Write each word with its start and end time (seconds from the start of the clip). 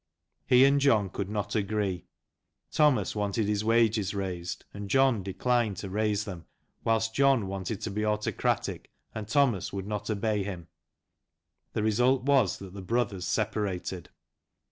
He 0.47 0.65
and 0.65 0.81
John 0.81 1.11
could 1.11 1.29
not 1.29 1.53
126 1.53 1.69
BYGONE 1.69 1.85
LANCASHIRE. 1.85 2.09
agree. 2.09 2.71
Thomas 2.95 3.15
wanted 3.15 3.47
his 3.47 3.63
wages 3.63 4.15
raised, 4.15 4.65
and 4.73 4.89
John 4.89 5.21
declined 5.21 5.77
to 5.77 5.91
raise 5.91 6.23
them, 6.25 6.47
whilst 6.83 7.13
John 7.13 7.45
wanted 7.45 7.81
to 7.81 7.91
be 7.91 8.03
autocratic, 8.03 8.89
and 9.13 9.27
Thomas 9.27 9.71
would 9.71 9.85
not 9.85 10.09
obey 10.09 10.41
him. 10.41 10.69
The 11.73 11.83
result 11.83 12.23
was 12.23 12.57
that 12.57 12.73
the 12.73 12.81
brothers 12.81 13.27
separated. 13.27 14.09